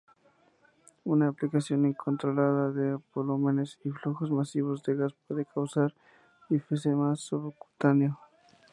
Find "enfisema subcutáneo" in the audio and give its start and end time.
6.49-8.19